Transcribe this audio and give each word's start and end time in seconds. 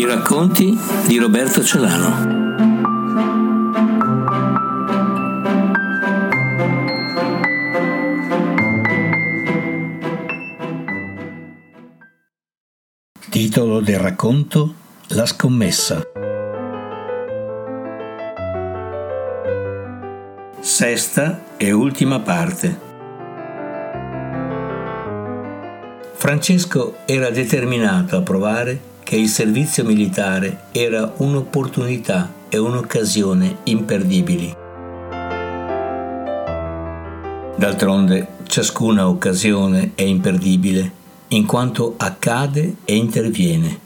racconti 0.00 0.74
di 1.06 1.18
Roberto 1.18 1.62
Celano. 1.62 2.30
Titolo 13.28 13.80
del 13.80 13.98
racconto 13.98 14.74
La 15.08 15.26
scommessa. 15.26 16.02
Sesta 20.58 21.42
e 21.58 21.70
ultima 21.70 22.18
parte. 22.20 22.80
Francesco 26.14 26.96
era 27.04 27.28
determinato 27.28 28.16
a 28.16 28.22
provare 28.22 28.90
che 29.02 29.16
il 29.16 29.28
servizio 29.28 29.84
militare 29.84 30.64
era 30.72 31.12
un'opportunità 31.16 32.32
e 32.48 32.58
un'occasione 32.58 33.58
imperdibili. 33.64 34.56
D'altronde 37.56 38.26
ciascuna 38.46 39.08
occasione 39.08 39.92
è 39.94 40.02
imperdibile 40.02 41.00
in 41.28 41.46
quanto 41.46 41.94
accade 41.96 42.76
e 42.84 42.96
interviene. 42.96 43.80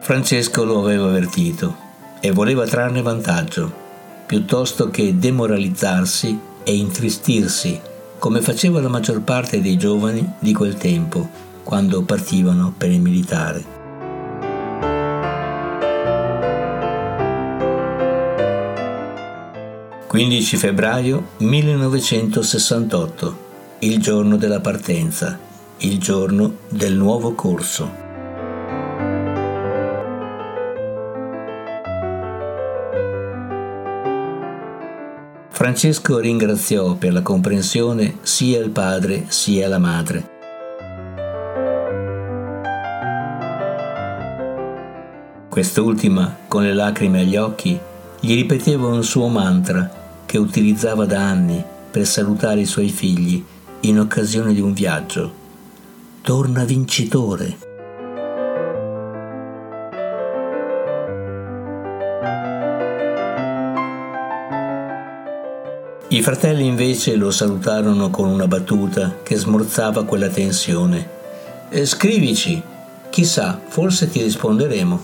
Francesco 0.00 0.64
lo 0.64 0.80
aveva 0.80 1.06
avvertito 1.06 1.76
e 2.20 2.30
voleva 2.32 2.66
trarne 2.66 3.02
vantaggio, 3.02 3.72
piuttosto 4.26 4.90
che 4.90 5.18
demoralizzarsi 5.18 6.38
e 6.62 6.74
intristirsi, 6.74 7.80
come 8.20 8.40
faceva 8.42 8.80
la 8.82 8.88
maggior 8.88 9.22
parte 9.22 9.62
dei 9.62 9.78
giovani 9.78 10.34
di 10.38 10.52
quel 10.52 10.76
tempo, 10.76 11.26
quando 11.64 12.02
partivano 12.02 12.70
per 12.76 12.90
il 12.90 13.00
militare. 13.00 13.64
«15 20.06 20.56
febbraio 20.58 21.28
1968, 21.38 23.36
il 23.78 24.02
giorno 24.02 24.36
della 24.36 24.60
partenza, 24.60 25.38
il 25.78 25.98
giorno 25.98 26.56
del 26.68 26.94
nuovo 26.94 27.32
corso». 27.32 28.09
Francesco 35.52 36.18
ringraziò 36.18 36.94
per 36.94 37.12
la 37.12 37.22
comprensione 37.22 38.18
sia 38.22 38.60
il 38.60 38.70
padre 38.70 39.26
sia 39.28 39.68
la 39.68 39.78
madre. 39.78 40.28
Quest'ultima, 45.48 46.38
con 46.48 46.62
le 46.62 46.72
lacrime 46.72 47.20
agli 47.20 47.36
occhi, 47.36 47.78
gli 48.20 48.34
ripeteva 48.34 48.86
un 48.86 49.02
suo 49.02 49.26
mantra 49.26 49.90
che 50.24 50.38
utilizzava 50.38 51.04
da 51.04 51.20
anni 51.20 51.62
per 51.90 52.06
salutare 52.06 52.60
i 52.60 52.66
suoi 52.66 52.88
figli 52.88 53.44
in 53.80 53.98
occasione 53.98 54.54
di 54.54 54.60
un 54.60 54.72
viaggio. 54.72 55.32
Torna 56.22 56.64
vincitore. 56.64 57.69
I 66.12 66.22
fratelli 66.22 66.66
invece 66.66 67.14
lo 67.14 67.30
salutarono 67.30 68.10
con 68.10 68.28
una 68.28 68.48
battuta 68.48 69.18
che 69.22 69.36
smorzava 69.36 70.04
quella 70.04 70.26
tensione. 70.26 71.08
Eh, 71.68 71.86
scrivici, 71.86 72.60
chissà, 73.10 73.60
forse 73.64 74.10
ti 74.10 74.20
risponderemo. 74.20 75.00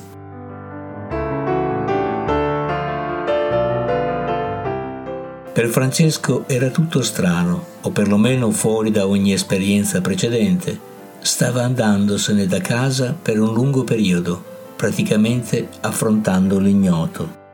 Per 5.53 5.69
Francesco 5.69 6.43
era 6.49 6.71
tutto 6.71 7.01
strano, 7.03 7.65
o 7.83 7.91
perlomeno 7.91 8.51
fuori 8.51 8.91
da 8.91 9.07
ogni 9.07 9.33
esperienza 9.33 10.01
precedente. 10.01 10.77
Stava 11.21 11.63
andandosene 11.63 12.49
da 12.49 12.61
casa 12.61 13.15
per 13.15 13.39
un 13.39 13.55
lungo 13.55 13.85
periodo, 13.85 14.43
praticamente 14.75 15.69
affrontando 15.83 16.59
l'ignoto. 16.59 17.45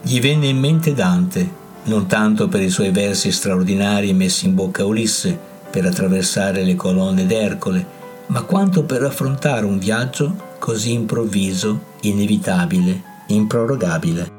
Gli 0.00 0.18
venne 0.22 0.46
in 0.46 0.58
mente 0.58 0.94
Dante, 0.94 1.66
non 1.88 2.06
tanto 2.06 2.48
per 2.48 2.62
i 2.62 2.70
suoi 2.70 2.90
versi 2.90 3.32
straordinari 3.32 4.12
messi 4.12 4.46
in 4.46 4.54
bocca 4.54 4.82
a 4.82 4.86
Ulisse 4.86 5.36
per 5.70 5.86
attraversare 5.86 6.62
le 6.62 6.76
colonne 6.76 7.26
d'Ercole, 7.26 7.96
ma 8.26 8.42
quanto 8.42 8.84
per 8.84 9.02
affrontare 9.02 9.64
un 9.64 9.78
viaggio 9.78 10.34
così 10.58 10.92
improvviso, 10.92 11.80
inevitabile, 12.02 13.02
improrogabile. 13.28 14.36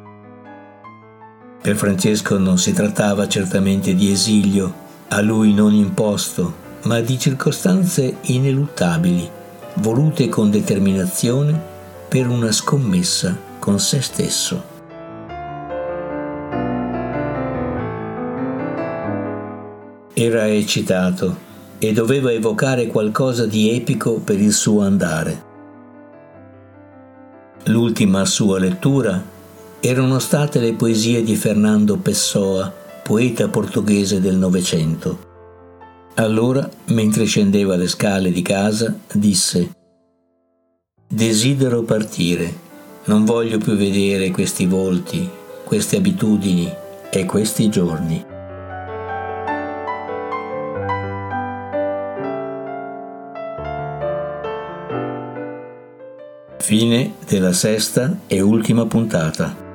Per 1.61 1.75
Francesco 1.75 2.37
non 2.37 2.57
si 2.57 2.71
trattava 2.71 3.27
certamente 3.27 3.93
di 3.93 4.11
esilio, 4.11 4.87
a 5.09 5.21
lui 5.21 5.53
non 5.53 5.73
imposto, 5.73 6.67
ma 6.83 6.99
di 7.01 7.19
circostanze 7.19 8.17
ineluttabili, 8.21 9.29
volute 9.75 10.29
con 10.29 10.49
determinazione 10.49 11.59
per 12.07 12.27
una 12.27 12.51
scommessa 12.51 13.37
con 13.59 13.79
se 13.79 14.01
stesso. 14.01 14.77
Era 20.21 20.49
eccitato 20.49 21.37
e 21.79 21.93
doveva 21.93 22.29
evocare 22.29 22.87
qualcosa 22.87 23.45
di 23.45 23.73
epico 23.73 24.15
per 24.15 24.37
il 24.37 24.51
suo 24.51 24.81
andare. 24.81 25.43
L'ultima 27.67 28.25
sua 28.25 28.59
lettura 28.59 29.23
erano 29.79 30.19
state 30.19 30.59
le 30.59 30.73
poesie 30.73 31.23
di 31.23 31.37
Fernando 31.37 31.95
Pessoa, 31.95 32.69
poeta 33.01 33.47
portoghese 33.47 34.19
del 34.19 34.35
Novecento. 34.35 35.19
Allora, 36.15 36.69
mentre 36.87 37.23
scendeva 37.23 37.77
le 37.77 37.87
scale 37.87 38.29
di 38.33 38.41
casa, 38.41 38.93
disse 39.13 39.71
Desidero 41.07 41.83
partire, 41.83 42.53
non 43.05 43.23
voglio 43.23 43.57
più 43.57 43.73
vedere 43.77 44.31
questi 44.31 44.65
volti, 44.65 45.29
queste 45.63 45.95
abitudini 45.95 46.69
e 47.09 47.23
questi 47.23 47.69
giorni. 47.69 48.37
Fine 56.69 57.15
della 57.27 57.51
sesta 57.51 58.15
e 58.27 58.41
ultima 58.41 58.85
puntata. 58.85 59.68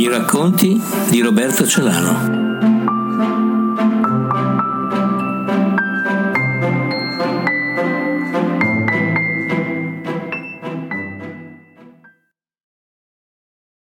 I 0.00 0.08
racconti 0.08 0.80
di 1.10 1.20
Roberto 1.20 1.66
Celano. 1.66 2.39